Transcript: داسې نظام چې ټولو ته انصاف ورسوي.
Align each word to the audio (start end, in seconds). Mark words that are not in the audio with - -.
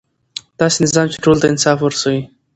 داسې 0.59 0.77
نظام 0.85 1.07
چې 1.11 1.17
ټولو 1.23 1.41
ته 1.41 1.47
انصاف 1.51 1.77
ورسوي. 1.81 2.21